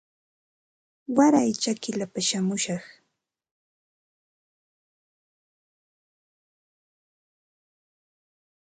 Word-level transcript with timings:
Waray 1.15 1.49
chakillapa 1.61 2.19
shamushaq 2.27 2.83